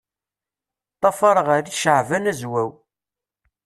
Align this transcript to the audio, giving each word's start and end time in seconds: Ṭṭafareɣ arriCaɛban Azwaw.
Ṭṭafareɣ 0.97 1.47
arriCaɛban 1.55 2.29
Azwaw. 2.31 2.69